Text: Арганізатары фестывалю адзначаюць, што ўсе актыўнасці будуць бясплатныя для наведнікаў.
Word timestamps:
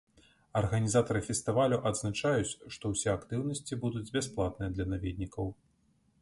Арганізатары 0.59 1.19
фестывалю 1.27 1.77
адзначаюць, 1.89 2.57
што 2.77 2.83
ўсе 2.95 3.09
актыўнасці 3.17 3.79
будуць 3.85 4.03
бясплатныя 4.17 4.69
для 4.79 4.85
наведнікаў. 4.95 5.45